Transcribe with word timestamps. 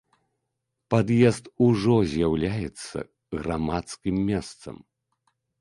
Пад'езд 0.93 1.45
ужо 1.67 1.95
з'яўляецца 2.13 2.97
грамадскім 3.41 4.15
месцам. 4.31 4.75